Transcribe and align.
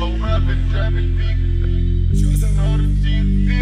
وما 0.00 0.38
بنجامل 0.38 1.06
فيك. 1.18 1.36
نار 2.56 2.78
كتير 2.78 3.24
فيها 3.46 3.61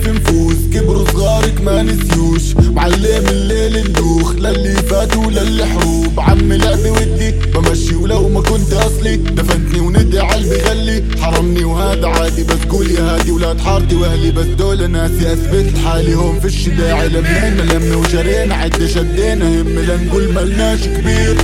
بالسيف 0.00 0.08
نفوز 0.08 0.56
كبروا 0.72 1.04
صغارك 1.12 1.60
ما 1.60 1.82
نسيوش. 1.82 2.56
معلم 2.56 3.26
الليل 3.28 3.90
ندوخ 3.90 4.34
للي 4.34 4.74
فات 4.74 5.16
وللي 5.16 5.66
حروب. 5.66 6.20
عمي 6.20 6.56
لعبي 6.56 6.90
ودي 6.90 7.30
بمشي 7.30 7.94
ولو 7.94 8.28
ما 8.28 8.40
كنت 8.40 8.72
أصلي. 8.72 9.16
دفنتني 9.16 9.80
وندي 9.80 10.20
عالبي 10.20 10.56
غلي 10.56 11.04
حرمني 11.20 11.64
وهذا 11.64 12.06
عادي 12.06 12.44
بس 12.44 12.66
قول 12.70 12.90
يا 12.90 13.02
هادي 13.02 13.30
ولاد 13.30 13.60
حارتي 13.60 13.94
وأهلي. 13.96 14.30
بس 14.30 14.46
دول 14.46 14.90
ناسي 14.90 15.32
أثبت 15.32 15.72
لحالي. 15.74 16.14
هون 16.14 16.40
فيش 16.40 16.68
داعي 16.68 17.08
لمينا 17.08 17.62
لمنا 17.62 17.96
وجرينا 17.96 18.54
عد 18.54 18.86
شدينا. 18.94 19.62
هم 19.62 19.78
لنقول 19.78 20.32
ملناش 20.34 20.80
كبير. 20.80 21.36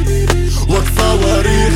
وقت 0.68 0.86
صواريخ 0.98 1.72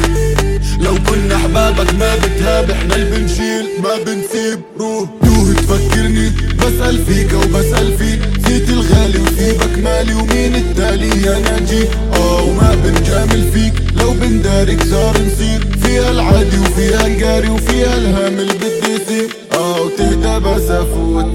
لو 0.81 0.95
كنا 0.95 1.37
أحبابك 1.37 1.95
ما 1.95 2.17
بتهاب 2.17 2.71
إحنا 2.71 2.97
اللي 2.97 3.11
بنشيل 3.11 3.67
ما 3.83 3.97
بنسيب 4.05 4.61
روح. 4.81 5.09
تفكرني 5.51 6.30
بسأل 6.61 7.05
فيك 7.05 7.33
وبسأل 7.33 7.99
فيك 7.99 8.21
نسيت 8.39 8.69
الغالي 8.69 9.19
وسيبك 9.19 9.79
مالي 9.85 10.15
ومين 10.15 10.55
التالي؟ 10.55 11.09
يا 11.27 11.39
ناجي. 11.39 11.85
آه 12.15 12.43
وما 12.43 12.75
بنجامل 12.85 13.51
فيك. 13.53 13.73
لو 13.97 14.13
بندارك 14.13 14.83
صار 14.83 15.17
نصير 15.27 15.67
فيها 15.83 16.11
العادي 16.11 16.59
وفيها 16.59 17.07
القاري 17.07 17.49
وفيها 17.49 17.97
الهامل 17.97 18.47
بدي 18.47 19.03
يصير. 19.03 19.29
آه 19.53 19.81
وتهدى 19.83 20.45
بس 20.45 20.71
أفوت. 20.71 21.27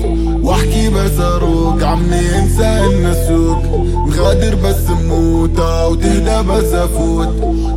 واحكي 0.42 0.90
بس 0.90 1.20
أروق 1.20 1.84
عمي 1.84 2.45
مغادر 4.26 4.56
بس 4.56 4.90
نموت 4.90 5.60
آه 5.60 5.88
وتهدى 5.88 6.48
بس 6.50 6.74
أفوت. 6.74 7.30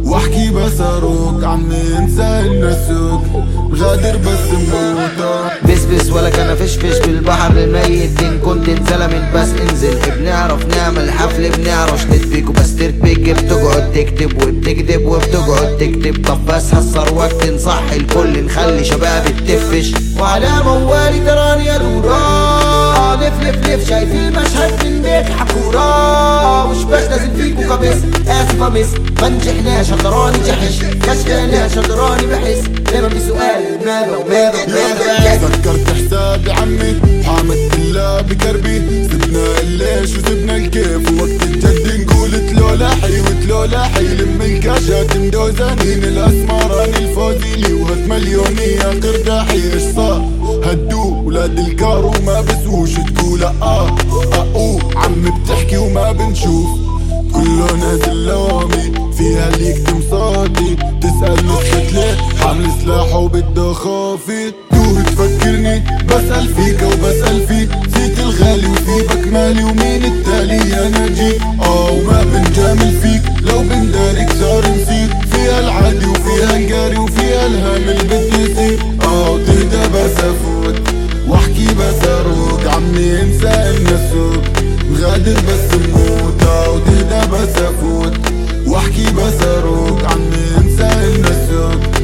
وأحكي 0.04 0.50
بس 0.50 0.80
أروق 0.80 1.44
عمي 1.44 1.98
انسى 1.98 2.22
النسوق 2.22 3.22
مغادر 3.70 4.16
بس 4.16 4.52
نموت 4.52 5.20
آه 5.20 5.50
بس 5.64 5.84
بس 5.84 6.10
ولا 6.10 6.30
كان 6.30 6.56
فش 6.56 6.76
فش 6.76 6.98
بالبحر 7.06 7.50
الميت. 7.50 8.22
إن 8.22 8.38
كنت 8.38 8.68
انزلمت 8.68 9.24
بس 9.34 9.48
انزل. 9.60 9.98
بنعرف 10.18 10.66
نعمل 10.66 11.10
حفل 11.10 11.50
بنعرف 11.50 12.06
ندبك 12.06 12.48
وبس 12.48 12.76
تربك 12.76 13.20
بتقعد 13.30 13.92
تكتب 13.92 14.42
وبتكذب 14.42 15.06
وبتقعد 15.06 15.76
تكتب. 15.76 16.26
طب 16.26 16.46
بس 16.46 16.74
هالصر 16.74 17.14
وقت 17.14 17.46
نصحي 17.46 17.96
الكل 17.96 18.44
نخلي 18.44 18.84
شباب 18.84 19.24
تفش 19.48 19.92
وعلى 20.20 20.48
موالي 20.64 21.20
تراني 21.20 21.66
يا 21.66 21.78
دورا 21.78 22.18
لف 23.16 23.42
لف 23.42 23.66
لف 23.66 23.88
شايف 23.88 24.12
المشهد 24.14 24.84
من 24.86 25.02
بيت 25.02 25.26
حكورا 25.38 25.88
وش 26.12 26.17
باش 26.90 27.04
لازم 27.10 27.30
فيكو 27.36 27.62
كبس 27.62 27.96
آسف 28.28 28.62
امس 28.62 28.86
ما 29.22 29.28
نجحناش 29.28 29.92
هضراني 29.92 30.38
جحش. 30.38 30.74
فشلناش 31.02 31.78
هضراني 31.78 32.26
بحس. 32.26 32.62
دايما 32.92 33.08
بسؤال 33.08 33.62
ماذا 33.86 34.16
وماذا 34.16 34.64
وماذا؟ 34.64 35.38
سكرت 35.38 35.86
حسابي 35.96 36.50
عمي. 36.50 37.00
حامد 37.24 37.56
بالله 37.72 38.20
بكربي. 38.20 38.78
سبنا 39.08 39.60
الليش 39.60 40.10
وسبنا 40.16 40.56
الكيف؟ 40.56 41.12
ووقت 41.12 41.42
الجد 41.42 42.00
نقول 42.00 42.30
تلولاحي 42.30 43.20
وتلولاحي 43.20 44.04
لم 44.04 44.42
الكاشات 44.42 45.16
مدوزانين 45.16 46.04
الاسمراني 46.04 46.96
الفوزيلي 46.98 47.72
وهد 47.72 48.08
مليوني 48.08 48.62
يا 48.62 48.88
قرداحي 49.02 49.72
إيش 49.74 49.82
صار؟ 49.96 50.30
هدو 50.64 51.22
ولاد 51.24 51.58
الكار 51.58 52.04
وما 52.06 52.40
بسوش 52.40 52.57
حامل 62.88 63.08
سلاح 63.08 63.14
وبده 63.14 63.72
خوفي 63.72 64.52
توه 64.70 65.02
تفكرني 65.02 65.82
بسأل 66.08 66.48
فيك 66.54 66.82
وبسأل 66.82 67.46
فيك. 67.46 67.68
نسيت 67.86 68.18
الغالي 68.18 68.66
وسيبك 68.66 69.26
مالي 69.32 69.64
ومين 69.64 70.04
التالي 70.04 70.70
يا 70.70 70.88
نجي 70.88 71.40
آه 71.62 71.90
وما 71.90 72.24
بنجامل 72.24 72.92
فيك. 73.02 73.22
لو 73.42 73.58
بندارك 73.58 74.32
صار 74.40 74.64
نصير 74.68 75.08
فيها 75.32 75.60
العادي 75.60 76.06
وفيها 76.06 76.56
القاري 76.56 76.98
وفيها 76.98 77.46
الهامل 77.46 78.04
بدي 78.04 78.42
يصير. 78.42 78.78
آه 79.02 79.30
وتهدى 79.30 79.88
بس 79.94 80.16
أفوت 80.18 80.76
واحكي 81.28 81.66
بس 81.66 82.08
أروق. 82.08 82.74
عمي 82.74 83.20
انسى 83.22 83.76
النسوق 83.76 84.42
مغادر 84.90 85.40
بس 85.48 85.74
نموت. 85.74 86.42
آه 86.42 86.70
وتهدى 86.70 87.30
بس 87.32 87.62
أفوت 87.62 88.12
واحكي 88.66 89.06
بس 89.10 89.46
أروق. 89.46 89.98
عمي 90.04 90.44
انسى 90.58 90.88
النسوق 91.04 91.97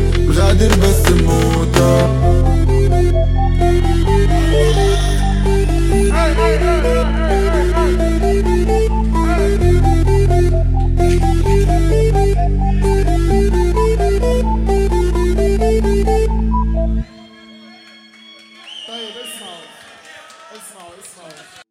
Dayı, 18.89 19.09
isma 19.09 19.47
ol. 19.47 19.63
Isma 20.57 20.81
ol, 20.87 20.99
isma. 21.05 21.64